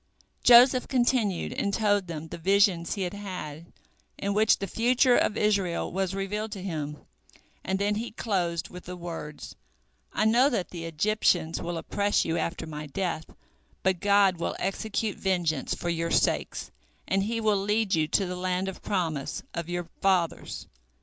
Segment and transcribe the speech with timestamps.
[0.43, 3.67] Joseph continued and told them the visions he had had,
[4.17, 6.97] in which the future of Israel was revealed to him,
[7.63, 9.55] and then he closed with the words:
[10.11, 13.25] "I know that the Egyptians will oppress you after my death,
[13.83, 16.71] but God will execute vengeance for your sakes,
[17.07, 20.65] and He will lead you to the land of promise of your fathers.